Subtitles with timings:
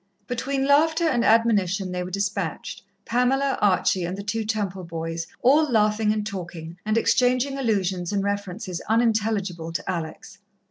[0.25, 5.71] Between laughter and admonition, they were dispatched Pamela, Archie and the two Temple boys, all
[5.71, 10.39] laughing and talking, and exchanging allusions and references unintelligible to Alex.